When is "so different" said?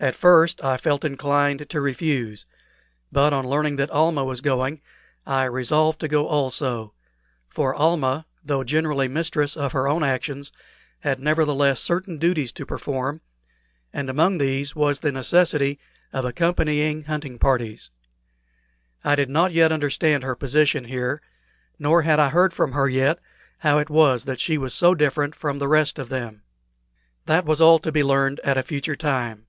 24.74-25.36